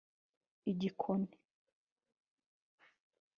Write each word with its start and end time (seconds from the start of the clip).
igikoni 0.71 1.35